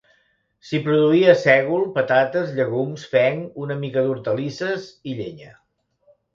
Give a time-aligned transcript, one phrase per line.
[0.69, 5.57] S'hi produïa sègol, patates, llegums, fenc, una mica d'hortalisses i llenya.